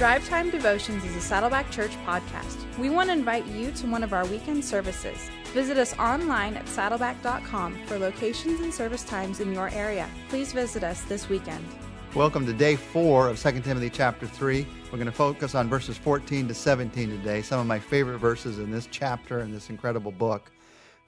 Drive 0.00 0.26
Time 0.26 0.48
Devotions 0.48 1.04
is 1.04 1.14
a 1.14 1.20
Saddleback 1.20 1.70
Church 1.70 1.90
podcast. 2.06 2.56
We 2.78 2.88
want 2.88 3.10
to 3.10 3.12
invite 3.12 3.44
you 3.44 3.70
to 3.72 3.86
one 3.86 4.02
of 4.02 4.14
our 4.14 4.24
weekend 4.24 4.64
services. 4.64 5.28
Visit 5.52 5.76
us 5.76 5.92
online 5.98 6.54
at 6.56 6.64
saddleback.com 6.64 7.84
for 7.84 7.98
locations 7.98 8.60
and 8.60 8.72
service 8.72 9.04
times 9.04 9.40
in 9.40 9.52
your 9.52 9.68
area. 9.68 10.08
Please 10.30 10.54
visit 10.54 10.82
us 10.84 11.02
this 11.02 11.28
weekend. 11.28 11.62
Welcome 12.14 12.46
to 12.46 12.54
day 12.54 12.76
four 12.76 13.28
of 13.28 13.38
2 13.38 13.60
Timothy 13.60 13.90
chapter 13.90 14.26
3. 14.26 14.66
We're 14.84 14.90
going 14.92 15.04
to 15.04 15.12
focus 15.12 15.54
on 15.54 15.68
verses 15.68 15.98
14 15.98 16.48
to 16.48 16.54
17 16.54 17.10
today, 17.10 17.42
some 17.42 17.60
of 17.60 17.66
my 17.66 17.78
favorite 17.78 18.20
verses 18.20 18.58
in 18.58 18.70
this 18.70 18.88
chapter 18.90 19.40
and 19.40 19.52
this 19.52 19.68
incredible 19.68 20.12
book. 20.12 20.50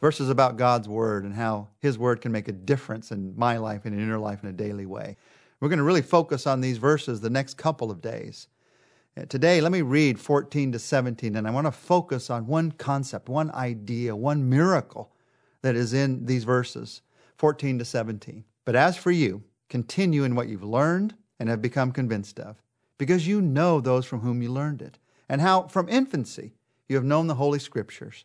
Verses 0.03 0.29
about 0.29 0.59
God's 0.59 0.87
Word 0.87 1.25
and 1.25 1.33
how 1.33 1.69
His 1.79 1.97
Word 1.97 2.21
can 2.21 2.31
make 2.31 2.49
a 2.49 2.53
difference 2.53 3.11
in 3.11 3.33
my 3.39 3.57
life 3.57 3.87
and 3.87 3.99
in 3.99 4.07
your 4.07 4.19
life 4.19 4.43
in 4.43 4.51
a 4.51 4.53
daily 4.53 4.85
way. 4.85 5.17
We're 5.61 5.71
going 5.71 5.79
to 5.79 5.83
really 5.83 6.03
focus 6.03 6.47
on 6.47 6.61
these 6.61 6.77
verses 6.77 7.23
the 7.23 7.31
next 7.31 7.57
couple 7.57 7.91
of 7.91 8.03
days. 8.03 8.49
Uh, 9.15 9.27
today, 9.27 9.61
let 9.61 9.73
me 9.73 9.83
read 9.83 10.19
14 10.19 10.73
to 10.73 10.79
17, 10.79 11.37
and 11.37 11.47
I 11.47 11.51
want 11.51 11.67
to 11.67 11.73
focus 11.73 12.31
on 12.31 12.47
one 12.47 12.73
concept, 12.73 13.29
one 13.29 13.51
idea, 13.51 14.17
one 14.17 14.49
miracle 14.49 15.13
that 15.61 15.77
is 15.77 15.93
in 15.93 16.25
these 16.25 16.45
verses 16.45 17.03
14 17.37 17.79
to 17.81 17.85
17. 17.85 18.43
But 18.65 18.75
as 18.75 18.97
for 18.97 19.11
you, 19.11 19.43
continue 19.69 20.25
in 20.25 20.35
what 20.35 20.49
you've 20.49 20.63
learned 20.63 21.15
and 21.39 21.51
have 21.51 21.61
become 21.61 21.93
convinced 21.93 22.41
of, 22.41 22.63
because 22.97 23.27
you 23.27 23.43
know 23.43 23.81
those 23.81 24.07
from 24.07 24.21
whom 24.21 24.41
you 24.41 24.51
learned 24.51 24.81
it, 24.81 24.99
and 25.29 25.43
how 25.43 25.65
from 25.65 25.91
infancy 25.91 26.55
you 26.89 26.97
have 26.97 27.05
known 27.05 27.27
the 27.27 27.35
Holy 27.35 27.59
Scriptures, 27.59 28.25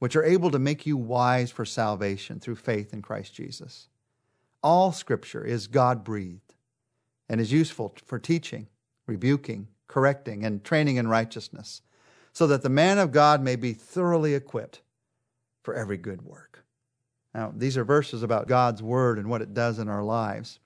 which 0.00 0.16
are 0.16 0.24
able 0.24 0.50
to 0.50 0.58
make 0.58 0.84
you 0.84 0.98
wise 0.98 1.50
for 1.50 1.64
salvation 1.64 2.40
through 2.40 2.56
faith 2.56 2.92
in 2.92 3.00
Christ 3.00 3.32
Jesus. 3.32 3.88
All 4.62 4.92
Scripture 4.92 5.44
is 5.44 5.66
God 5.66 6.04
breathed 6.04 6.54
and 7.26 7.40
is 7.40 7.52
useful 7.52 7.94
for 8.04 8.18
teaching, 8.18 8.66
rebuking, 9.06 9.68
correcting, 9.88 10.44
and 10.44 10.64
training 10.64 10.96
in 10.96 11.08
righteousness, 11.08 11.82
so 12.32 12.46
that 12.46 12.62
the 12.62 12.68
man 12.68 12.98
of 12.98 13.12
God 13.12 13.42
may 13.42 13.56
be 13.56 13.72
thoroughly 13.72 14.34
equipped 14.34 14.80
for 15.62 15.74
every 15.74 15.96
good 15.96 16.22
work. 16.22 16.64
Now, 17.34 17.52
these 17.54 17.76
are 17.76 17.84
verses 17.84 18.22
about 18.22 18.48
God's 18.48 18.82
Word 18.82 19.18
and 19.18 19.28
what 19.28 19.42
it 19.42 19.52
does 19.52 19.78
in 19.78 19.88
our 19.88 20.02
lives. 20.02 20.58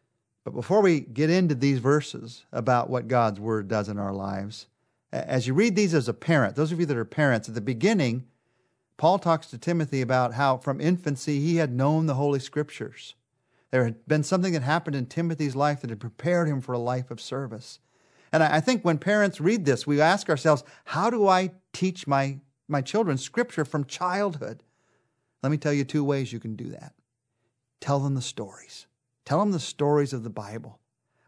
But 0.45 0.55
before 0.55 0.81
we 0.81 1.01
get 1.01 1.29
into 1.29 1.55
these 1.55 1.79
verses 1.79 2.45
about 2.53 2.89
what 2.89 3.09
God's 3.09 3.41
Word 3.41 3.69
does 3.69 3.89
in 3.89 3.99
our 3.99 4.13
lives, 4.13 4.67
as 5.13 5.47
you 5.47 5.55
read 5.55 5.75
these 5.75 5.95
as 5.95 6.09
a 6.09 6.15
parent, 6.15 6.55
those 6.55 6.71
of 6.71 6.79
you 6.79 6.87
that 6.87 6.97
are 6.97 7.05
parents, 7.05 7.49
at 7.49 7.55
the 7.55 7.61
beginning, 7.61 8.27
Paul 8.97 9.19
talks 9.19 9.49
to 9.49 9.59
Timothy 9.59 10.01
about 10.01 10.35
how 10.35 10.59
from 10.59 10.81
infancy 10.81 11.41
he 11.41 11.57
had 11.57 11.73
known 11.73 12.07
the 12.07 12.15
Holy 12.15 12.39
Scriptures. 12.39 13.15
There 13.71 13.85
had 13.85 14.07
been 14.07 14.23
something 14.23 14.53
that 14.53 14.63
happened 14.63 14.95
in 14.97 15.07
Timothy's 15.07 15.57
life 15.57 15.81
that 15.81 15.91
had 15.91 16.01
prepared 16.01 16.49
him 16.49 16.61
for 16.61 16.73
a 16.73 16.79
life 16.79 17.11
of 17.11 17.21
service. 17.21 17.81
And 18.33 18.43
I 18.43 18.61
think 18.61 18.85
when 18.85 18.99
parents 18.99 19.41
read 19.41 19.65
this, 19.65 19.87
we 19.87 20.01
ask 20.01 20.29
ourselves, 20.29 20.63
how 20.85 21.11
do 21.11 21.27
I 21.27 21.51
teach 21.73 22.07
my, 22.07 22.39
my 22.69 22.81
children 22.81 23.19
scripture 23.19 23.65
from 23.65 23.85
childhood? 23.85 24.63
Let 25.43 25.51
me 25.51 25.59
tell 25.59 25.73
you 25.73 25.85
two 25.85 26.05
ways 26.05 26.33
you 26.33 26.41
can 26.41 26.55
do 26.55 26.71
that. 26.71 26.95
Tell 27.81 27.99
them 27.99 28.15
the 28.15 28.23
stories. 28.23 28.87
Tell 29.25 29.41
them 29.41 29.53
the 29.53 29.61
stories 29.61 30.13
of 30.13 30.23
the 30.23 30.31
Bible. 30.31 30.79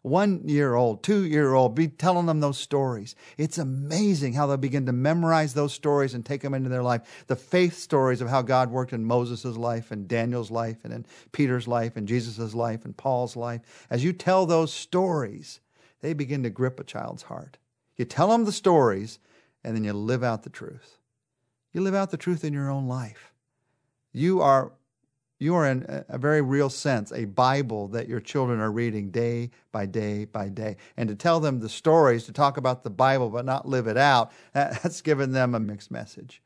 One 0.03 0.49
year 0.49 0.75
old, 0.75 1.05
two 1.05 1.25
year 1.25 1.55
old, 1.55 1.77
be 1.77 1.87
telling 1.87 2.27
them 2.27 2.41
those 2.41 2.59
stories. 2.59 3.15
It's 3.39 3.59
amazing 3.59 4.33
how 4.33 4.49
they'll 4.49 4.57
begin 4.57 4.87
to 4.87 4.93
memorize 4.93 5.55
those 5.55 5.73
stories 5.73 6.13
and 6.13 6.27
take 6.27 6.41
them 6.43 6.55
into 6.55 6.69
their 6.69 6.83
life. 6.83 7.25
The 7.29 7.37
faith 7.37 7.79
stories 7.79 8.21
of 8.21 8.29
how 8.29 8.43
God 8.43 8.73
worked 8.73 8.93
in 8.93 9.05
Moses' 9.05 9.57
life 9.57 9.93
and 9.93 10.09
Daniel's 10.09 10.51
life 10.51 10.79
and 10.83 10.93
in 10.93 11.07
Peter's 11.31 11.69
life 11.69 11.97
and 11.97 12.09
Jesus' 12.09 12.53
life 12.53 12.85
and 12.85 12.97
Paul's 12.97 13.37
life. 13.37 13.61
As 13.91 14.03
you 14.03 14.13
tell 14.13 14.45
those 14.45 14.73
stories, 14.73 15.61
they 16.03 16.13
begin 16.13 16.43
to 16.43 16.51
grip 16.51 16.79
a 16.79 16.85
child's 16.85 17.23
heart. 17.23 17.57
You 17.97 18.05
tell 18.05 18.29
them 18.29 18.45
the 18.45 18.53
stories, 18.53 19.19
and 19.65 19.75
then 19.75 19.85
you 19.85 19.93
live 19.93 20.23
out 20.23 20.43
the 20.43 20.51
truth. 20.51 20.99
You 21.73 21.81
live 21.81 21.95
out 21.95 22.11
the 22.11 22.17
truth 22.17 22.45
in 22.45 22.53
your 22.53 22.71
own 22.71 22.87
life. 22.87 23.33
You 24.13 24.43
are, 24.43 24.73
you 25.39 25.55
are 25.55 25.67
in 25.67 26.05
a 26.09 26.19
very 26.19 26.43
real 26.43 26.69
sense 26.69 27.13
a 27.13 27.25
Bible 27.25 27.89
that 27.89 28.09
your 28.09 28.21
children 28.21 28.61
are 28.61 28.71
reading 28.71 29.11
day 29.11 29.51
by 29.71 29.87
day 29.87 30.27
by 30.27 30.49
day. 30.49 30.77
And 30.97 31.09
to 31.09 31.15
tell 31.15 31.41
them 31.41 31.61
the 31.61 31.69
stories, 31.69 32.25
to 32.25 32.33
talk 32.33 32.57
about 32.57 32.83
the 32.83 32.91
Bible 32.91 33.31
but 33.31 33.45
not 33.45 33.67
live 33.67 33.87
it 33.87 33.97
out, 33.97 34.33
that's 34.53 35.01
given 35.01 35.33
them 35.33 35.55
a 35.55 35.61
mixed 35.61 35.91
message. 35.91 36.43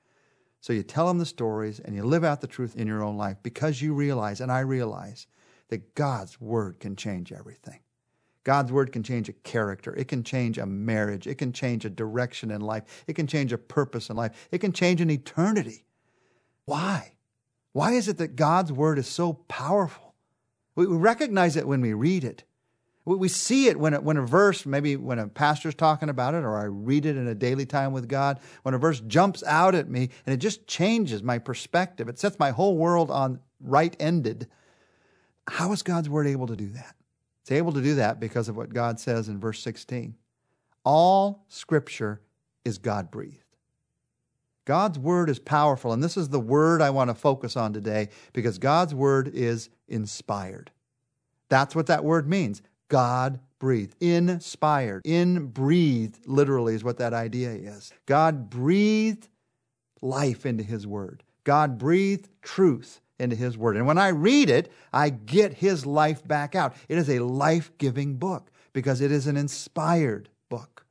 So 0.60 0.72
you 0.72 0.82
tell 0.82 1.08
them 1.08 1.19
the 1.19 1.26
stories 1.26 1.81
and 1.81 1.94
you 1.94 2.04
live 2.04 2.25
out 2.25 2.41
the 2.41 2.47
truth 2.47 2.76
in 2.76 2.86
your 2.86 3.02
own 3.02 3.16
life 3.16 3.38
because 3.42 3.81
you 3.81 3.94
realize, 3.94 4.41
and 4.41 4.52
I 4.52 4.60
realize, 4.60 5.26
that 5.69 5.94
God's 5.94 6.41
Word 6.41 6.78
can 6.78 6.94
change 6.94 7.32
everything. 7.32 7.81
God's 8.46 8.70
word 8.70 8.92
can 8.92 9.02
change 9.02 9.28
a 9.28 9.32
character. 9.32 9.92
It 9.96 10.06
can 10.06 10.22
change 10.22 10.56
a 10.56 10.66
marriage. 10.66 11.26
It 11.26 11.34
can 11.34 11.52
change 11.52 11.84
a 11.84 11.90
direction 11.90 12.52
in 12.52 12.60
life. 12.60 12.84
It 13.08 13.14
can 13.14 13.26
change 13.26 13.52
a 13.52 13.58
purpose 13.58 14.08
in 14.08 14.14
life. 14.14 14.48
It 14.52 14.58
can 14.58 14.72
change 14.72 15.00
an 15.00 15.10
eternity. 15.10 15.84
Why? 16.64 17.14
Why 17.72 17.94
is 17.94 18.06
it 18.06 18.18
that 18.18 18.36
God's 18.36 18.70
word 18.70 19.00
is 19.00 19.08
so 19.08 19.32
powerful? 19.32 20.14
We 20.76 20.86
recognize 20.86 21.56
it 21.56 21.66
when 21.66 21.80
we 21.80 21.92
read 21.92 22.22
it. 22.22 22.44
We 23.04 23.26
see 23.26 23.66
it 23.66 23.80
when, 23.80 23.94
it, 23.94 24.04
when 24.04 24.16
a 24.16 24.24
verse, 24.24 24.64
maybe 24.64 24.94
when 24.94 25.18
a 25.18 25.26
pastor's 25.26 25.74
talking 25.74 26.08
about 26.08 26.34
it, 26.34 26.44
or 26.44 26.56
I 26.56 26.66
read 26.66 27.04
it 27.04 27.16
in 27.16 27.26
a 27.26 27.34
daily 27.34 27.66
time 27.66 27.92
with 27.92 28.08
God, 28.08 28.38
when 28.62 28.74
a 28.74 28.78
verse 28.78 29.00
jumps 29.00 29.42
out 29.42 29.74
at 29.74 29.88
me 29.88 30.10
and 30.24 30.32
it 30.32 30.38
just 30.38 30.68
changes 30.68 31.20
my 31.20 31.38
perspective. 31.38 32.08
It 32.08 32.20
sets 32.20 32.38
my 32.38 32.50
whole 32.52 32.76
world 32.76 33.10
on 33.10 33.40
right 33.60 33.96
ended. 33.98 34.46
How 35.48 35.72
is 35.72 35.82
God's 35.82 36.08
word 36.08 36.28
able 36.28 36.46
to 36.46 36.56
do 36.56 36.68
that? 36.68 36.95
It's 37.46 37.52
able 37.52 37.72
to 37.74 37.80
do 37.80 37.94
that 37.94 38.18
because 38.18 38.48
of 38.48 38.56
what 38.56 38.74
God 38.74 38.98
says 38.98 39.28
in 39.28 39.38
verse 39.38 39.62
16. 39.62 40.16
All 40.82 41.44
scripture 41.46 42.20
is 42.64 42.76
God 42.76 43.08
breathed. 43.08 43.44
God's 44.64 44.98
word 44.98 45.30
is 45.30 45.38
powerful, 45.38 45.92
and 45.92 46.02
this 46.02 46.16
is 46.16 46.28
the 46.28 46.40
word 46.40 46.82
I 46.82 46.90
want 46.90 47.08
to 47.08 47.14
focus 47.14 47.56
on 47.56 47.72
today 47.72 48.08
because 48.32 48.58
God's 48.58 48.96
word 48.96 49.28
is 49.32 49.70
inspired. 49.86 50.72
That's 51.48 51.76
what 51.76 51.86
that 51.86 52.02
word 52.02 52.28
means. 52.28 52.62
God 52.88 53.38
breathed, 53.60 53.94
inspired, 54.00 55.02
in 55.04 55.46
breathed, 55.46 56.26
literally, 56.26 56.74
is 56.74 56.82
what 56.82 56.98
that 56.98 57.14
idea 57.14 57.50
is. 57.50 57.92
God 58.06 58.50
breathed 58.50 59.28
life 60.02 60.46
into 60.46 60.64
his 60.64 60.84
word. 60.84 61.22
God 61.44 61.78
breathed 61.78 62.28
truth 62.42 63.00
into 63.19 63.37
His 63.37 63.56
Word. 63.56 63.77
And 63.77 63.87
when 63.87 63.99
I 63.99 64.09
read 64.09 64.50
it, 64.50 64.71
I 64.93 65.10
get 65.10 65.54
His 65.54 65.87
life 65.87 66.27
back 66.27 66.54
out. 66.54 66.75
It 66.88 66.99
is 66.99 67.09
a 67.09 67.21
life 67.21 67.71
giving 67.78 68.16
book 68.16 68.50
because 68.72 69.00
it 69.00 69.10
is 69.10 69.27
an 69.27 69.37
inspired 69.37 70.28
book. 70.49 70.84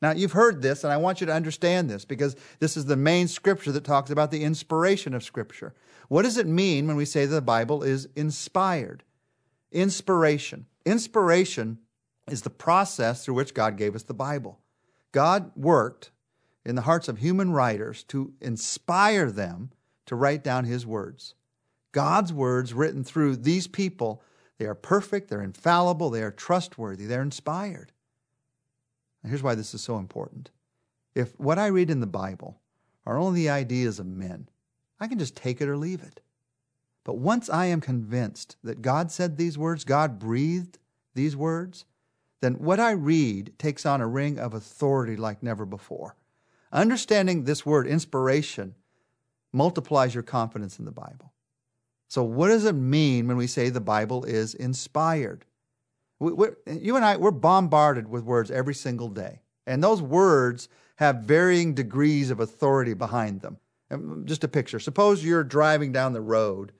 Now, 0.00 0.10
you've 0.10 0.32
heard 0.32 0.62
this, 0.62 0.82
and 0.82 0.92
I 0.92 0.96
want 0.96 1.20
you 1.20 1.28
to 1.28 1.32
understand 1.32 1.88
this 1.88 2.04
because 2.04 2.34
this 2.58 2.76
is 2.76 2.86
the 2.86 2.96
main 2.96 3.28
scripture 3.28 3.70
that 3.70 3.84
talks 3.84 4.10
about 4.10 4.32
the 4.32 4.42
inspiration 4.42 5.14
of 5.14 5.22
Scripture. 5.22 5.74
What 6.08 6.22
does 6.22 6.38
it 6.38 6.46
mean 6.46 6.88
when 6.88 6.96
we 6.96 7.04
say 7.04 7.24
that 7.24 7.34
the 7.34 7.40
Bible 7.40 7.84
is 7.84 8.08
inspired? 8.16 9.04
Inspiration. 9.70 10.66
Inspiration 10.84 11.78
is 12.28 12.42
the 12.42 12.50
process 12.50 13.24
through 13.24 13.34
which 13.34 13.54
God 13.54 13.76
gave 13.76 13.94
us 13.94 14.02
the 14.02 14.12
Bible. 14.12 14.58
God 15.12 15.52
worked 15.54 16.10
in 16.64 16.74
the 16.74 16.82
hearts 16.82 17.06
of 17.06 17.18
human 17.18 17.52
writers 17.52 18.02
to 18.04 18.32
inspire 18.40 19.30
them 19.30 19.70
to 20.06 20.16
write 20.16 20.42
down 20.42 20.64
His 20.64 20.84
words. 20.84 21.34
God's 21.92 22.32
words 22.32 22.72
written 22.72 23.04
through 23.04 23.36
these 23.36 23.66
people, 23.66 24.22
they 24.58 24.64
are 24.64 24.74
perfect, 24.74 25.28
they're 25.28 25.42
infallible, 25.42 26.10
they 26.10 26.22
are 26.22 26.30
trustworthy, 26.30 27.06
they're 27.06 27.22
inspired. 27.22 27.92
Now, 29.22 29.30
here's 29.30 29.42
why 29.42 29.54
this 29.54 29.74
is 29.74 29.82
so 29.82 29.98
important. 29.98 30.50
If 31.14 31.38
what 31.38 31.58
I 31.58 31.66
read 31.66 31.90
in 31.90 32.00
the 32.00 32.06
Bible 32.06 32.60
are 33.06 33.18
only 33.18 33.42
the 33.42 33.50
ideas 33.50 33.98
of 33.98 34.06
men, 34.06 34.48
I 34.98 35.06
can 35.06 35.18
just 35.18 35.36
take 35.36 35.60
it 35.60 35.68
or 35.68 35.76
leave 35.76 36.02
it. 36.02 36.20
But 37.04 37.18
once 37.18 37.50
I 37.50 37.66
am 37.66 37.80
convinced 37.80 38.56
that 38.62 38.82
God 38.82 39.10
said 39.10 39.36
these 39.36 39.58
words, 39.58 39.84
God 39.84 40.18
breathed 40.18 40.78
these 41.14 41.36
words, 41.36 41.84
then 42.40 42.54
what 42.54 42.80
I 42.80 42.92
read 42.92 43.58
takes 43.58 43.84
on 43.84 44.00
a 44.00 44.06
ring 44.06 44.38
of 44.38 44.54
authority 44.54 45.16
like 45.16 45.42
never 45.42 45.66
before. 45.66 46.16
Understanding 46.72 47.44
this 47.44 47.66
word, 47.66 47.86
inspiration, 47.86 48.74
multiplies 49.52 50.14
your 50.14 50.22
confidence 50.22 50.78
in 50.78 50.84
the 50.84 50.90
Bible. 50.90 51.31
So, 52.12 52.22
what 52.22 52.48
does 52.48 52.66
it 52.66 52.74
mean 52.74 53.26
when 53.26 53.38
we 53.38 53.46
say 53.46 53.70
the 53.70 53.80
Bible 53.80 54.24
is 54.24 54.52
inspired? 54.52 55.46
We, 56.18 56.48
you 56.70 56.96
and 56.96 57.06
I, 57.06 57.16
we're 57.16 57.30
bombarded 57.30 58.06
with 58.06 58.22
words 58.22 58.50
every 58.50 58.74
single 58.74 59.08
day. 59.08 59.40
And 59.66 59.82
those 59.82 60.02
words 60.02 60.68
have 60.96 61.24
varying 61.24 61.72
degrees 61.72 62.30
of 62.30 62.38
authority 62.38 62.92
behind 62.92 63.40
them. 63.40 63.56
Mm, 63.90 64.26
just 64.26 64.44
a 64.44 64.48
picture. 64.48 64.78
Suppose 64.78 65.24
you're 65.24 65.42
driving 65.42 65.90
down 65.90 66.12
the 66.12 66.20
road 66.20 66.72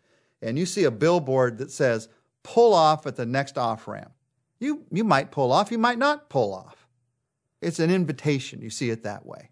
and 0.43 0.59
you 0.59 0.67
see 0.67 0.85
a 0.85 0.91
billboard 0.91 1.57
that 1.57 1.71
says, 1.71 2.11
pull 2.43 2.75
off 2.75 3.07
at 3.07 3.17
the 3.17 3.25
next 3.25 3.57
off 3.57 3.89
ramp. 3.89 4.13
You, 4.61 4.85
you 4.93 5.03
might 5.03 5.31
pull 5.31 5.51
off, 5.51 5.73
you 5.73 5.79
might 5.79 5.97
not 5.97 6.29
pull 6.29 6.53
off. 6.53 6.87
It's 7.63 7.79
an 7.79 7.91
invitation. 7.91 8.61
You 8.61 8.69
see 8.69 8.91
it 8.91 9.03
that 9.05 9.25
way. 9.25 9.49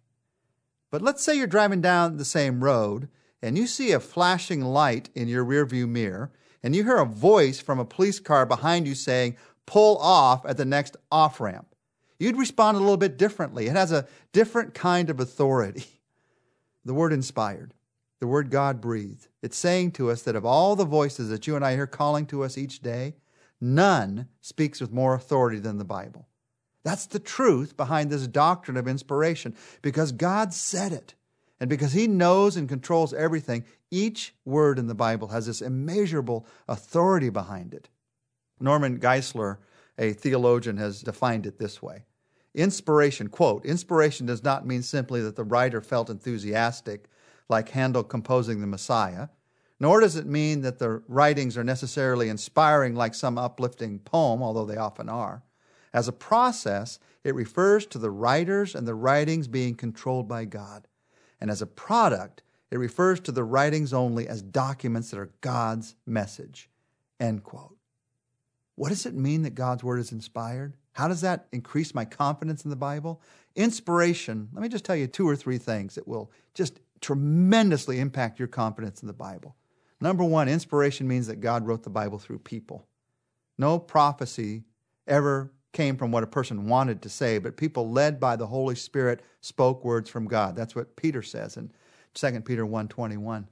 But 0.90 1.00
let's 1.00 1.24
say 1.24 1.38
you're 1.38 1.46
driving 1.46 1.80
down 1.80 2.18
the 2.18 2.26
same 2.26 2.62
road 2.62 3.08
and 3.42 3.56
you 3.56 3.66
see 3.66 3.92
a 3.92 4.00
flashing 4.00 4.60
light 4.62 5.10
in 5.14 5.28
your 5.28 5.44
rearview 5.44 5.88
mirror, 5.88 6.30
and 6.62 6.76
you 6.76 6.84
hear 6.84 6.98
a 6.98 7.06
voice 7.06 7.60
from 7.60 7.78
a 7.78 7.84
police 7.84 8.20
car 8.20 8.44
behind 8.44 8.86
you 8.86 8.94
saying, 8.94 9.36
pull 9.66 9.96
off 9.98 10.44
at 10.46 10.56
the 10.56 10.64
next 10.64 10.96
off 11.12 11.40
ramp. 11.40 11.74
you'd 12.18 12.36
respond 12.36 12.76
a 12.76 12.80
little 12.80 12.96
bit 12.96 13.16
differently. 13.16 13.66
It 13.66 13.76
has 13.76 13.92
a 13.92 14.06
different 14.32 14.74
kind 14.74 15.10
of 15.10 15.20
authority. 15.20 15.84
The 16.82 16.94
word 16.94 17.12
inspired, 17.12 17.74
the 18.20 18.26
word 18.26 18.50
God 18.50 18.80
breathed. 18.80 19.28
It's 19.42 19.58
saying 19.58 19.92
to 19.92 20.10
us 20.10 20.22
that 20.22 20.34
of 20.34 20.46
all 20.46 20.76
the 20.76 20.86
voices 20.86 21.28
that 21.28 21.46
you 21.46 21.54
and 21.54 21.62
I 21.62 21.74
hear 21.74 21.86
calling 21.86 22.24
to 22.28 22.42
us 22.42 22.56
each 22.56 22.80
day, 22.80 23.16
none 23.60 24.28
speaks 24.40 24.80
with 24.80 24.90
more 24.90 25.14
authority 25.14 25.58
than 25.58 25.76
the 25.76 25.84
Bible. 25.84 26.26
That's 26.82 27.04
the 27.04 27.18
truth 27.18 27.76
behind 27.76 28.10
this 28.10 28.26
doctrine 28.26 28.78
of 28.78 28.88
inspiration 28.88 29.54
because 29.82 30.10
God 30.10 30.54
said 30.54 30.92
it. 30.92 31.14
And 31.60 31.68
because 31.68 31.92
He 31.92 32.08
knows 32.08 32.56
and 32.56 32.68
controls 32.68 33.12
everything, 33.12 33.64
each 33.90 34.34
word 34.44 34.78
in 34.78 34.86
the 34.86 34.94
Bible 34.94 35.28
has 35.28 35.46
this 35.46 35.60
immeasurable 35.62 36.46
authority 36.66 37.28
behind 37.28 37.74
it. 37.74 37.88
Norman 38.58 38.98
Geisler, 38.98 39.58
a 39.98 40.12
theologian, 40.12 40.78
has 40.78 41.02
defined 41.02 41.46
it 41.46 41.58
this 41.58 41.82
way 41.82 42.04
Inspiration, 42.54 43.28
quote, 43.28 43.64
inspiration 43.64 44.26
does 44.26 44.42
not 44.42 44.66
mean 44.66 44.82
simply 44.82 45.20
that 45.22 45.36
the 45.36 45.44
writer 45.44 45.80
felt 45.80 46.10
enthusiastic, 46.10 47.08
like 47.48 47.68
Handel 47.68 48.02
composing 48.02 48.60
the 48.60 48.66
Messiah, 48.66 49.28
nor 49.78 50.00
does 50.00 50.16
it 50.16 50.26
mean 50.26 50.62
that 50.62 50.78
the 50.78 51.02
writings 51.06 51.56
are 51.56 51.64
necessarily 51.64 52.28
inspiring 52.28 52.94
like 52.94 53.14
some 53.14 53.38
uplifting 53.38 53.98
poem, 53.98 54.42
although 54.42 54.66
they 54.66 54.76
often 54.76 55.08
are. 55.08 55.42
As 55.92 56.08
a 56.08 56.12
process, 56.12 56.98
it 57.24 57.34
refers 57.34 57.86
to 57.86 57.98
the 57.98 58.10
writers 58.10 58.74
and 58.74 58.86
the 58.86 58.94
writings 58.94 59.48
being 59.48 59.74
controlled 59.74 60.28
by 60.28 60.44
God. 60.44 60.86
And 61.40 61.50
as 61.50 61.62
a 61.62 61.66
product, 61.66 62.42
it 62.70 62.78
refers 62.78 63.20
to 63.20 63.32
the 63.32 63.44
writings 63.44 63.92
only 63.92 64.28
as 64.28 64.42
documents 64.42 65.10
that 65.10 65.18
are 65.18 65.30
God's 65.40 65.96
message. 66.06 66.68
End 67.18 67.42
quote. 67.42 67.76
What 68.76 68.90
does 68.90 69.06
it 69.06 69.14
mean 69.14 69.42
that 69.42 69.54
God's 69.54 69.84
word 69.84 69.98
is 69.98 70.12
inspired? 70.12 70.74
How 70.92 71.08
does 71.08 71.20
that 71.20 71.46
increase 71.52 71.94
my 71.94 72.04
confidence 72.04 72.64
in 72.64 72.70
the 72.70 72.76
Bible? 72.76 73.20
Inspiration, 73.54 74.48
let 74.52 74.62
me 74.62 74.68
just 74.68 74.84
tell 74.84 74.96
you 74.96 75.06
two 75.06 75.28
or 75.28 75.36
three 75.36 75.58
things 75.58 75.96
that 75.96 76.08
will 76.08 76.30
just 76.54 76.80
tremendously 77.00 78.00
impact 78.00 78.38
your 78.38 78.48
confidence 78.48 79.02
in 79.02 79.06
the 79.06 79.12
Bible. 79.12 79.56
Number 80.00 80.24
one, 80.24 80.48
inspiration 80.48 81.06
means 81.06 81.26
that 81.26 81.40
God 81.40 81.66
wrote 81.66 81.82
the 81.82 81.90
Bible 81.90 82.18
through 82.18 82.38
people. 82.38 82.86
No 83.58 83.78
prophecy 83.78 84.64
ever 85.06 85.52
came 85.72 85.96
from 85.96 86.10
what 86.10 86.22
a 86.22 86.28
person 86.28 86.68
wanted 86.68 87.02
to 87.02 87.08
say, 87.08 87.38
but 87.38 87.56
people 87.56 87.90
led 87.90 88.18
by 88.18 88.36
the 88.36 88.46
Holy 88.46 88.74
Spirit 88.74 89.22
spoke 89.40 89.84
words 89.84 90.10
from 90.10 90.26
God. 90.26 90.56
That's 90.56 90.74
what 90.74 90.96
Peter 90.96 91.22
says 91.22 91.56
in 91.56 91.70
2 92.14 92.44
Peter 92.44 92.66
1:21. 92.66 93.48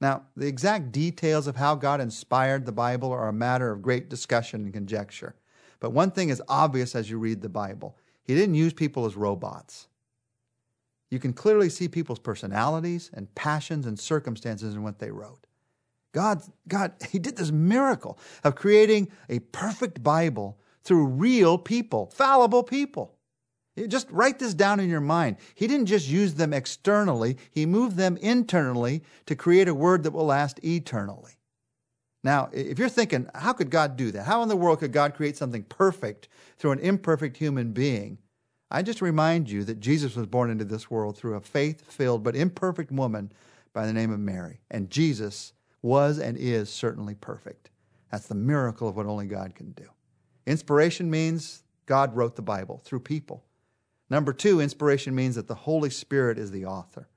Now, 0.00 0.26
the 0.36 0.46
exact 0.46 0.92
details 0.92 1.46
of 1.46 1.56
how 1.56 1.74
God 1.74 2.00
inspired 2.00 2.66
the 2.66 2.72
Bible 2.72 3.12
are 3.12 3.28
a 3.28 3.32
matter 3.32 3.70
of 3.70 3.80
great 3.80 4.10
discussion 4.10 4.64
and 4.64 4.72
conjecture. 4.72 5.36
But 5.80 5.92
one 5.92 6.10
thing 6.10 6.28
is 6.28 6.42
obvious 6.48 6.94
as 6.94 7.08
you 7.08 7.18
read 7.18 7.40
the 7.40 7.48
Bible. 7.48 7.96
He 8.22 8.34
didn't 8.34 8.56
use 8.56 8.72
people 8.72 9.06
as 9.06 9.16
robots. 9.16 9.88
You 11.10 11.18
can 11.18 11.32
clearly 11.32 11.70
see 11.70 11.88
people's 11.88 12.18
personalities 12.18 13.10
and 13.14 13.32
passions 13.34 13.86
and 13.86 13.98
circumstances 13.98 14.74
in 14.74 14.82
what 14.82 14.98
they 14.98 15.10
wrote. 15.10 15.46
God, 16.12 16.42
God, 16.66 16.92
He 17.10 17.18
did 17.18 17.36
this 17.36 17.52
miracle 17.52 18.18
of 18.42 18.56
creating 18.56 19.08
a 19.28 19.38
perfect 19.38 20.02
Bible 20.02 20.58
through 20.86 21.06
real 21.06 21.58
people, 21.58 22.06
fallible 22.06 22.62
people. 22.62 23.12
Just 23.88 24.10
write 24.10 24.38
this 24.38 24.54
down 24.54 24.80
in 24.80 24.88
your 24.88 25.00
mind. 25.00 25.36
He 25.54 25.66
didn't 25.66 25.86
just 25.86 26.08
use 26.08 26.34
them 26.34 26.54
externally, 26.54 27.36
He 27.50 27.66
moved 27.66 27.96
them 27.96 28.16
internally 28.18 29.02
to 29.26 29.36
create 29.36 29.68
a 29.68 29.74
word 29.74 30.04
that 30.04 30.12
will 30.12 30.24
last 30.24 30.60
eternally. 30.64 31.32
Now, 32.24 32.48
if 32.52 32.78
you're 32.78 32.88
thinking, 32.88 33.28
how 33.34 33.52
could 33.52 33.70
God 33.70 33.96
do 33.96 34.10
that? 34.12 34.24
How 34.24 34.42
in 34.42 34.48
the 34.48 34.56
world 34.56 34.80
could 34.80 34.92
God 34.92 35.14
create 35.14 35.36
something 35.36 35.62
perfect 35.64 36.28
through 36.58 36.72
an 36.72 36.78
imperfect 36.78 37.36
human 37.36 37.72
being? 37.72 38.18
I 38.70 38.82
just 38.82 39.00
remind 39.00 39.48
you 39.48 39.62
that 39.64 39.78
Jesus 39.78 40.16
was 40.16 40.26
born 40.26 40.50
into 40.50 40.64
this 40.64 40.90
world 40.90 41.16
through 41.16 41.34
a 41.34 41.40
faith 41.40 41.92
filled 41.92 42.24
but 42.24 42.34
imperfect 42.34 42.90
woman 42.90 43.30
by 43.72 43.86
the 43.86 43.92
name 43.92 44.10
of 44.10 44.18
Mary. 44.18 44.60
And 44.70 44.90
Jesus 44.90 45.52
was 45.82 46.18
and 46.18 46.36
is 46.36 46.68
certainly 46.68 47.14
perfect. 47.14 47.70
That's 48.10 48.26
the 48.26 48.34
miracle 48.34 48.88
of 48.88 48.96
what 48.96 49.06
only 49.06 49.26
God 49.26 49.54
can 49.54 49.70
do. 49.72 49.86
Inspiration 50.46 51.10
means 51.10 51.64
God 51.86 52.14
wrote 52.16 52.36
the 52.36 52.42
Bible 52.42 52.80
through 52.84 53.00
people. 53.00 53.44
Number 54.08 54.32
two, 54.32 54.60
inspiration 54.60 55.14
means 55.14 55.34
that 55.34 55.48
the 55.48 55.54
Holy 55.54 55.90
Spirit 55.90 56.38
is 56.38 56.50
the 56.50 56.64
author. 56.64 57.08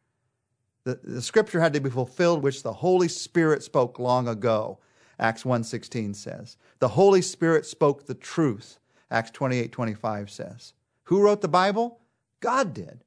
The, 0.83 0.99
the 1.03 1.21
scripture 1.21 1.59
had 1.59 1.73
to 1.73 1.81
be 1.81 1.89
fulfilled, 1.89 2.41
which 2.41 2.63
the 2.63 2.73
Holy 2.73 3.07
Spirit 3.07 3.61
spoke 3.63 3.99
long 3.99 4.27
ago. 4.27 4.79
Acts 5.19 5.43
1.16 5.43 6.15
says. 6.15 6.57
The 6.79 6.87
Holy 6.87 7.21
Spirit 7.21 7.65
spoke 7.65 8.05
the 8.05 8.15
truth. 8.15 8.79
Acts 9.11 9.31
28.25 9.31 10.29
says. 10.29 10.73
Who 11.03 11.21
wrote 11.21 11.41
the 11.41 11.47
Bible? 11.47 11.99
God 12.39 12.73
did. 12.73 13.03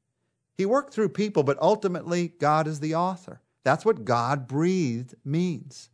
He 0.56 0.66
worked 0.66 0.92
through 0.92 1.08
people, 1.08 1.42
but 1.42 1.60
ultimately 1.60 2.28
God 2.38 2.66
is 2.66 2.80
the 2.80 2.94
author. 2.94 3.40
That's 3.64 3.84
what 3.84 4.04
God 4.04 4.46
breathed 4.46 5.14
means. 5.24 5.88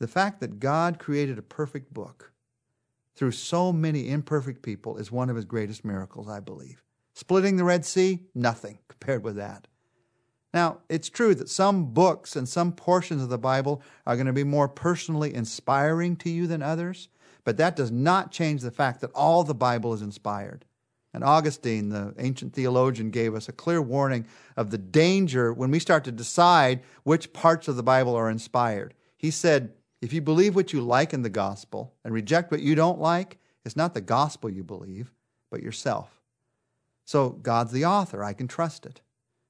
The 0.00 0.08
fact 0.08 0.40
that 0.40 0.58
God 0.58 0.98
created 0.98 1.38
a 1.38 1.42
perfect 1.42 1.94
book 1.94 2.31
through 3.14 3.32
so 3.32 3.72
many 3.72 4.08
imperfect 4.08 4.62
people 4.62 4.96
is 4.96 5.12
one 5.12 5.30
of 5.30 5.36
his 5.36 5.44
greatest 5.44 5.84
miracles, 5.84 6.28
I 6.28 6.40
believe. 6.40 6.82
Splitting 7.14 7.56
the 7.56 7.64
Red 7.64 7.84
Sea, 7.84 8.20
nothing 8.34 8.78
compared 8.88 9.24
with 9.24 9.36
that. 9.36 9.68
Now, 10.54 10.78
it's 10.88 11.08
true 11.08 11.34
that 11.34 11.48
some 11.48 11.92
books 11.92 12.36
and 12.36 12.48
some 12.48 12.72
portions 12.72 13.22
of 13.22 13.30
the 13.30 13.38
Bible 13.38 13.82
are 14.06 14.16
going 14.16 14.26
to 14.26 14.32
be 14.32 14.44
more 14.44 14.68
personally 14.68 15.34
inspiring 15.34 16.16
to 16.16 16.30
you 16.30 16.46
than 16.46 16.62
others, 16.62 17.08
but 17.44 17.56
that 17.56 17.74
does 17.74 17.90
not 17.90 18.32
change 18.32 18.60
the 18.60 18.70
fact 18.70 19.00
that 19.00 19.10
all 19.14 19.44
the 19.44 19.54
Bible 19.54 19.94
is 19.94 20.02
inspired. 20.02 20.66
And 21.14 21.24
Augustine, 21.24 21.90
the 21.90 22.14
ancient 22.18 22.54
theologian, 22.54 23.10
gave 23.10 23.34
us 23.34 23.48
a 23.48 23.52
clear 23.52 23.82
warning 23.82 24.26
of 24.56 24.70
the 24.70 24.78
danger 24.78 25.52
when 25.52 25.70
we 25.70 25.78
start 25.78 26.04
to 26.04 26.12
decide 26.12 26.80
which 27.02 27.32
parts 27.32 27.68
of 27.68 27.76
the 27.76 27.82
Bible 27.82 28.14
are 28.14 28.30
inspired. 28.30 28.94
He 29.16 29.30
said, 29.30 29.72
if 30.02 30.12
you 30.12 30.20
believe 30.20 30.56
what 30.56 30.72
you 30.72 30.82
like 30.82 31.14
in 31.14 31.22
the 31.22 31.30
gospel 31.30 31.94
and 32.04 32.12
reject 32.12 32.50
what 32.50 32.60
you 32.60 32.74
don't 32.74 33.00
like, 33.00 33.38
it's 33.64 33.76
not 33.76 33.94
the 33.94 34.00
gospel 34.00 34.50
you 34.50 34.64
believe, 34.64 35.12
but 35.48 35.62
yourself. 35.62 36.20
So 37.04 37.30
God's 37.30 37.70
the 37.70 37.86
author. 37.86 38.24
I 38.24 38.32
can 38.32 38.48
trust 38.48 38.84
it. 38.84 39.00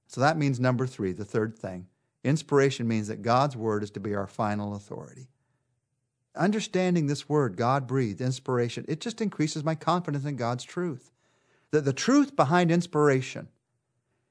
So 0.07 0.21
that 0.21 0.37
means 0.37 0.61
number 0.61 0.87
three, 0.87 1.13
the 1.13 1.25
third 1.25 1.59
thing. 1.59 1.87
Inspiration 2.23 2.87
means 2.87 3.09
that 3.09 3.23
God's 3.23 3.57
word 3.57 3.83
is 3.83 3.91
to 3.93 4.01
be 4.01 4.15
our 4.15 4.27
final 4.27 4.77
authority. 4.77 5.29
Understanding 6.37 7.07
this 7.07 7.29
word, 7.29 7.57
God 7.57 7.87
breathed, 7.87 8.21
inspiration, 8.21 8.85
it 8.89 9.01
just 9.01 9.23
increases 9.23 9.65
my 9.65 9.75
confidence 9.75 10.27
in 10.27 10.37
God's 10.37 10.65
truth. 10.65 11.11
That 11.71 11.87
the 11.87 11.95
truth 11.95 12.37
behind 12.37 12.71
inspiration 12.71 13.49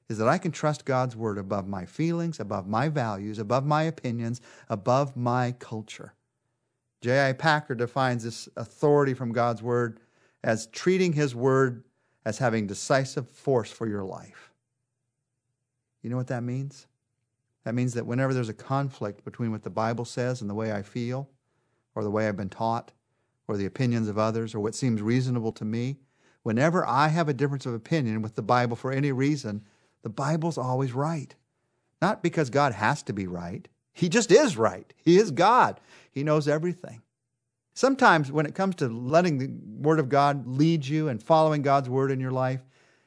is 0.08 0.18
that 0.18 0.28
I 0.28 0.38
can 0.38 0.52
trust 0.52 0.84
God's 0.84 1.16
word 1.16 1.38
above 1.38 1.66
my 1.66 1.84
feelings, 1.84 2.40
above 2.40 2.66
my 2.66 2.88
values, 2.88 3.38
above 3.38 3.64
my 3.64 3.84
opinions, 3.84 4.40
above 4.68 5.16
my 5.16 5.52
culture. 5.58 6.14
J.I. 7.00 7.32
Packer 7.32 7.74
defines 7.74 8.24
this 8.24 8.48
authority 8.56 9.14
from 9.14 9.32
God's 9.32 9.62
word 9.62 10.00
as 10.44 10.66
treating 10.68 11.12
his 11.12 11.34
word 11.34 11.84
as 12.24 12.38
having 12.38 12.66
decisive 12.66 13.28
force 13.28 13.70
for 13.70 13.88
your 13.88 14.04
life. 14.04 14.52
You 16.02 16.10
know 16.10 16.16
what 16.16 16.28
that 16.28 16.42
means? 16.42 16.86
That 17.64 17.74
means 17.74 17.94
that 17.94 18.06
whenever 18.06 18.34
there's 18.34 18.48
a 18.48 18.54
conflict 18.54 19.24
between 19.24 19.50
what 19.52 19.62
the 19.62 19.70
Bible 19.70 20.04
says 20.04 20.40
and 20.40 20.50
the 20.50 20.54
way 20.54 20.72
I 20.72 20.82
feel, 20.82 21.28
or 21.94 22.02
the 22.02 22.10
way 22.10 22.26
I've 22.26 22.36
been 22.36 22.48
taught, 22.48 22.92
or 23.46 23.56
the 23.56 23.66
opinions 23.66 24.08
of 24.08 24.18
others, 24.18 24.54
or 24.54 24.60
what 24.60 24.74
seems 24.74 25.02
reasonable 25.02 25.52
to 25.52 25.64
me, 25.64 25.98
whenever 26.42 26.86
I 26.86 27.08
have 27.08 27.28
a 27.28 27.34
difference 27.34 27.66
of 27.66 27.74
opinion 27.74 28.22
with 28.22 28.34
the 28.34 28.42
Bible 28.42 28.76
for 28.76 28.92
any 28.92 29.12
reason, 29.12 29.64
the 30.02 30.10
Bible's 30.10 30.58
always 30.58 30.92
right. 30.92 31.34
Not 32.00 32.22
because 32.22 32.50
God 32.50 32.72
has 32.72 33.02
to 33.04 33.12
be 33.12 33.26
right, 33.26 33.68
He 33.92 34.08
just 34.08 34.32
is 34.32 34.56
right. 34.56 34.92
He 34.96 35.18
is 35.18 35.30
God, 35.30 35.80
He 36.10 36.24
knows 36.24 36.48
everything. 36.48 37.02
Sometimes, 37.74 38.30
when 38.30 38.44
it 38.44 38.54
comes 38.54 38.74
to 38.76 38.88
letting 38.88 39.38
the 39.38 39.50
Word 39.80 39.98
of 39.98 40.08
God 40.08 40.46
lead 40.46 40.86
you 40.86 41.08
and 41.08 41.22
following 41.22 41.62
God's 41.62 41.88
Word 41.88 42.10
in 42.10 42.20
your 42.20 42.30
life, 42.30 42.60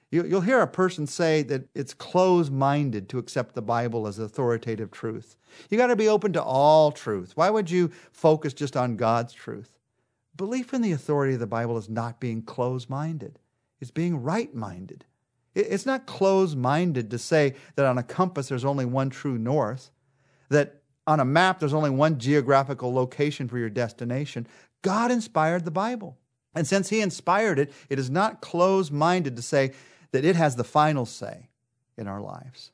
you'll 0.09 0.41
hear 0.41 0.61
a 0.61 0.67
person 0.67 1.05
say 1.05 1.43
that 1.43 1.67
it's 1.75 1.93
closed 1.93 2.51
minded 2.51 3.09
to 3.09 3.19
accept 3.19 3.53
the 3.53 3.61
Bible 3.61 4.07
as 4.07 4.17
authoritative 4.17 4.91
truth. 4.91 5.35
You 5.69 5.77
got 5.77 5.87
to 5.87 5.95
be 5.95 6.07
open 6.07 6.33
to 6.33 6.43
all 6.43 6.91
truth. 6.91 7.33
Why 7.35 7.49
would 7.49 7.69
you 7.69 7.91
focus 8.11 8.53
just 8.53 8.77
on 8.77 8.95
God's 8.95 9.33
truth? 9.33 9.77
Belief 10.35 10.73
in 10.73 10.81
the 10.81 10.91
authority 10.91 11.33
of 11.33 11.39
the 11.39 11.47
Bible 11.47 11.77
is 11.77 11.89
not 11.89 12.19
being 12.19 12.41
closed 12.41 12.89
minded, 12.89 13.39
it's 13.79 13.91
being 13.91 14.21
right 14.21 14.53
minded. 14.53 15.05
It's 15.55 15.85
not 15.85 16.05
closed 16.05 16.57
minded 16.57 17.09
to 17.11 17.17
say 17.17 17.55
that 17.75 17.85
on 17.85 17.97
a 17.97 18.03
compass 18.03 18.49
there's 18.49 18.65
only 18.65 18.85
one 18.85 19.09
true 19.09 19.37
north, 19.37 19.89
that 20.49 20.81
on 21.07 21.19
a 21.19 21.25
map 21.25 21.59
there's 21.59 21.73
only 21.73 21.89
one 21.89 22.19
geographical 22.19 22.93
location 22.93 23.47
for 23.47 23.57
your 23.57 23.69
destination. 23.69 24.47
God 24.81 25.11
inspired 25.11 25.65
the 25.65 25.71
Bible. 25.71 26.17
And 26.53 26.67
since 26.67 26.89
He 26.89 27.01
inspired 27.01 27.57
it, 27.57 27.71
it 27.89 27.99
is 27.99 28.09
not 28.09 28.41
closed 28.41 28.91
minded 28.91 29.35
to 29.37 29.41
say 29.41 29.71
that 30.11 30.25
it 30.25 30.35
has 30.35 30.55
the 30.55 30.63
final 30.63 31.05
say 31.05 31.49
in 31.97 32.07
our 32.07 32.21
lives. 32.21 32.71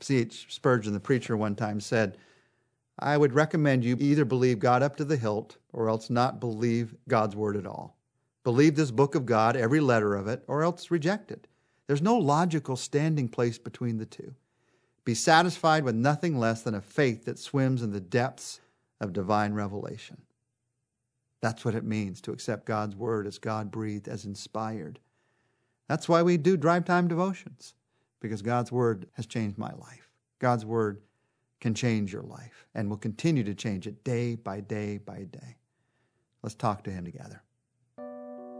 C.H. 0.00 0.46
Spurgeon, 0.48 0.92
the 0.92 1.00
preacher, 1.00 1.36
one 1.36 1.56
time 1.56 1.80
said, 1.80 2.16
I 2.98 3.16
would 3.16 3.32
recommend 3.32 3.84
you 3.84 3.96
either 3.98 4.24
believe 4.24 4.58
God 4.58 4.82
up 4.82 4.96
to 4.96 5.04
the 5.04 5.16
hilt 5.16 5.56
or 5.72 5.88
else 5.88 6.08
not 6.08 6.40
believe 6.40 6.94
God's 7.08 7.34
word 7.34 7.56
at 7.56 7.66
all. 7.66 7.96
Believe 8.44 8.74
this 8.74 8.90
book 8.90 9.14
of 9.14 9.26
God, 9.26 9.56
every 9.56 9.80
letter 9.80 10.14
of 10.14 10.26
it, 10.26 10.42
or 10.46 10.62
else 10.62 10.90
reject 10.90 11.30
it. 11.30 11.46
There's 11.86 12.02
no 12.02 12.16
logical 12.16 12.76
standing 12.76 13.28
place 13.28 13.58
between 13.58 13.98
the 13.98 14.06
two. 14.06 14.34
Be 15.04 15.14
satisfied 15.14 15.84
with 15.84 15.94
nothing 15.94 16.38
less 16.38 16.62
than 16.62 16.74
a 16.74 16.80
faith 16.80 17.24
that 17.24 17.38
swims 17.38 17.82
in 17.82 17.92
the 17.92 18.00
depths 18.00 18.60
of 19.00 19.12
divine 19.12 19.52
revelation. 19.52 20.22
That's 21.40 21.64
what 21.64 21.74
it 21.74 21.84
means 21.84 22.20
to 22.22 22.32
accept 22.32 22.66
God's 22.66 22.94
word 22.94 23.26
as 23.26 23.38
God 23.38 23.70
breathed, 23.70 24.06
as 24.08 24.24
inspired. 24.24 25.00
That's 25.88 26.08
why 26.08 26.22
we 26.22 26.36
do 26.36 26.56
drive 26.56 26.84
time 26.84 27.08
devotions, 27.08 27.74
because 28.20 28.42
God's 28.42 28.70
word 28.70 29.06
has 29.14 29.26
changed 29.26 29.58
my 29.58 29.72
life. 29.72 30.08
God's 30.38 30.64
word 30.64 31.02
can 31.60 31.74
change 31.74 32.12
your 32.12 32.22
life 32.22 32.66
and 32.74 32.88
will 32.88 32.96
continue 32.96 33.44
to 33.44 33.54
change 33.54 33.86
it 33.86 34.04
day 34.04 34.36
by 34.36 34.60
day 34.60 34.98
by 34.98 35.24
day. 35.24 35.56
Let's 36.42 36.54
talk 36.54 36.84
to 36.84 36.90
Him 36.90 37.04
together. 37.04 37.42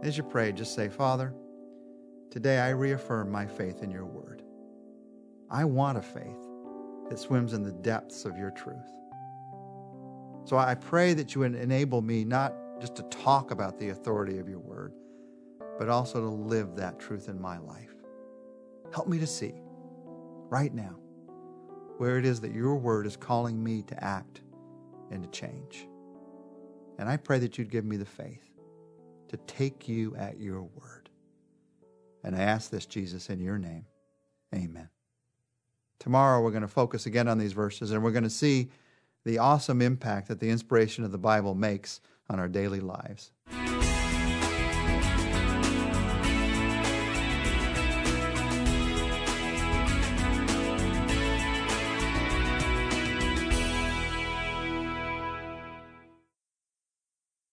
As 0.03 0.17
you 0.17 0.23
pray, 0.23 0.51
just 0.51 0.75
say, 0.75 0.89
Father, 0.89 1.33
today 2.29 2.59
I 2.59 2.71
reaffirm 2.71 3.31
my 3.31 3.45
faith 3.45 3.81
in 3.83 3.89
your 3.89 4.05
word. 4.05 4.43
I 5.49 5.63
want 5.63 5.97
a 5.97 6.01
faith 6.01 6.45
that 7.07 7.17
swims 7.17 7.53
in 7.53 7.63
the 7.63 7.71
depths 7.71 8.25
of 8.25 8.37
your 8.37 8.51
truth. 8.51 8.91
So 10.43 10.57
I 10.57 10.75
pray 10.75 11.13
that 11.13 11.33
you 11.33 11.39
would 11.39 11.55
enable 11.55 12.01
me 12.01 12.25
not 12.25 12.53
just 12.81 12.97
to 12.97 13.03
talk 13.03 13.51
about 13.51 13.79
the 13.79 13.89
authority 13.91 14.39
of 14.39 14.49
your 14.49 14.59
word, 14.59 14.93
but 15.79 15.87
also 15.87 16.19
to 16.19 16.27
live 16.27 16.75
that 16.75 16.99
truth 16.99 17.29
in 17.29 17.39
my 17.39 17.57
life. 17.59 17.95
Help 18.93 19.07
me 19.07 19.19
to 19.19 19.27
see 19.27 19.53
right 20.49 20.73
now 20.73 20.97
where 21.97 22.17
it 22.17 22.25
is 22.25 22.41
that 22.41 22.51
your 22.51 22.75
word 22.75 23.07
is 23.07 23.15
calling 23.15 23.63
me 23.63 23.83
to 23.83 24.03
act 24.03 24.41
and 25.11 25.23
to 25.23 25.29
change. 25.29 25.87
And 26.99 27.07
I 27.07 27.15
pray 27.15 27.39
that 27.39 27.57
you'd 27.57 27.71
give 27.71 27.85
me 27.85 27.95
the 27.95 28.05
faith 28.05 28.52
to 29.33 29.37
take 29.47 29.89
you 29.89 30.15
at 30.15 30.39
your 30.39 30.61
word. 30.61 31.09
And 32.23 32.35
I 32.35 32.41
ask 32.41 32.69
this, 32.69 32.85
Jesus, 32.85 33.31
in 33.31 33.39
your 33.39 33.57
name. 33.57 33.85
Amen. 34.53 34.89
Tomorrow 35.97 36.41
we're 36.41 36.51
going 36.51 36.61
to 36.61 36.67
focus 36.67 37.07
again 37.07 37.27
on 37.27 37.39
these 37.39 37.53
verses 37.53 37.89
and 37.89 38.03
we're 38.03 38.11
going 38.11 38.23
to 38.23 38.29
see 38.29 38.69
the 39.25 39.39
awesome 39.39 39.81
impact 39.81 40.27
that 40.27 40.39
the 40.39 40.51
inspiration 40.51 41.03
of 41.03 41.11
the 41.11 41.17
Bible 41.17 41.55
makes 41.55 41.99
on 42.29 42.39
our 42.39 42.47
daily 42.47 42.79
lives. 42.79 43.31